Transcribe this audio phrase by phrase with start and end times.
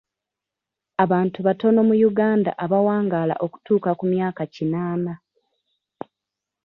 [1.03, 5.13] Abantu batono mu Uganda abawangaala okutuuka ku myaka kinaana.